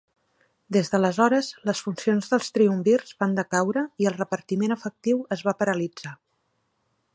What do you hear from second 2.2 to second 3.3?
dels triumvirs